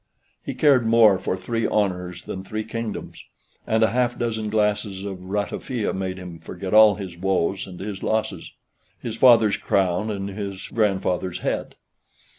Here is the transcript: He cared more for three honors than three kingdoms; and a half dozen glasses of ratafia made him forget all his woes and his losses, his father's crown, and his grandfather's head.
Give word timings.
He 0.43 0.55
cared 0.55 0.87
more 0.87 1.19
for 1.19 1.37
three 1.37 1.67
honors 1.67 2.25
than 2.25 2.43
three 2.43 2.63
kingdoms; 2.63 3.23
and 3.67 3.83
a 3.83 3.91
half 3.91 4.17
dozen 4.17 4.49
glasses 4.49 5.05
of 5.05 5.19
ratafia 5.25 5.93
made 5.93 6.17
him 6.17 6.39
forget 6.39 6.73
all 6.73 6.95
his 6.95 7.15
woes 7.15 7.67
and 7.67 7.79
his 7.79 8.01
losses, 8.01 8.51
his 8.99 9.15
father's 9.15 9.57
crown, 9.57 10.09
and 10.09 10.27
his 10.29 10.67
grandfather's 10.69 11.41
head. 11.41 11.75